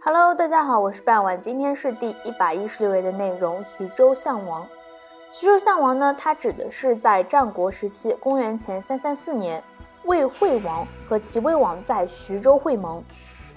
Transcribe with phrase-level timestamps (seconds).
[0.00, 3.64] Hello，大家好，我是半晚，今天是第一百一十六页的内容。
[3.76, 4.64] 徐州相王，
[5.32, 9.62] 徐州相王呢，它指的是在战国时期，公元前三三四年，
[10.04, 13.02] 魏惠王和齐威王在徐州会盟，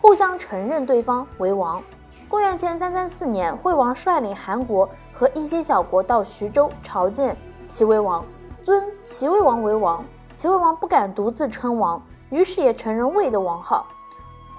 [0.02, 1.82] 互相承认对方为王。
[2.28, 7.38] 公元前三三四年，惠王率领韩国和一些小国到徐州朝见
[7.68, 8.26] 齐威王，
[8.64, 10.04] 尊齐威王为王。
[10.34, 12.02] 齐威王不敢独自称王，
[12.32, 13.86] 于是也承认魏的王号。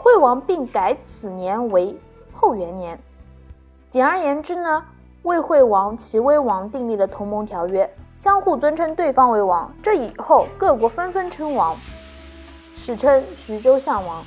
[0.03, 1.97] 惠王并改此年为
[2.33, 2.99] 后元年。
[3.89, 4.85] 简而言之呢，
[5.23, 9.73] 魏惠王、齐威王订立了同盟条约，相互尊称对方为王。
[9.81, 11.77] 这以后各国纷纷称王，
[12.75, 14.25] 史称徐州相王。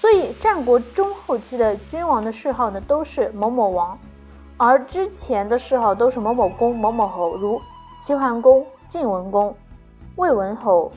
[0.00, 3.96] 所以战国中后期的君王的谥号呢，都是某某王，
[4.56, 7.60] 而之前的谥号都是某某公、某某侯，如
[8.00, 9.54] 齐桓公、晋文公、
[10.16, 10.90] 魏文侯、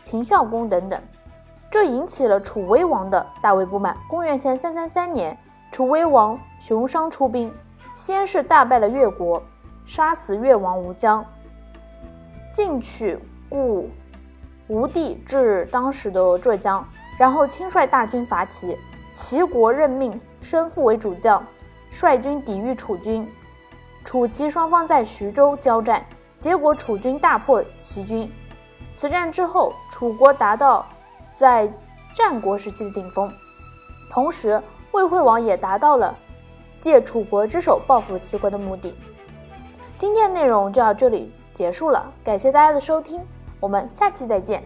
[0.00, 1.00] 秦孝公等等。
[1.74, 3.96] 这引起了楚威王的大为不满。
[4.06, 5.36] 公元前三三三年，
[5.72, 7.52] 楚威王熊商出兵，
[7.96, 9.42] 先是大败了越国，
[9.84, 11.26] 杀死越王吴江，
[12.52, 13.90] 进取故
[14.68, 16.86] 吴地至当时的浙江。
[17.18, 18.78] 然后亲率大军伐齐，
[19.12, 21.44] 齐国任命申父为主将，
[21.90, 23.28] 率军抵御楚军。
[24.04, 26.06] 楚齐双方在徐州交战，
[26.38, 28.32] 结果楚军大破齐军。
[28.96, 30.86] 此战之后，楚国达到
[31.34, 31.70] 在
[32.14, 33.32] 战国时期的顶峰，
[34.10, 36.14] 同时魏惠王也达到了
[36.80, 38.94] 借楚国之手报复齐国的目的。
[39.98, 43.20] 今天的内容就到这里结束了，感谢大家的收听，
[43.58, 44.62] 我们下期再见。